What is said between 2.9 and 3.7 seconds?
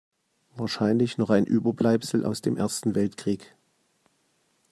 Weltkrieg.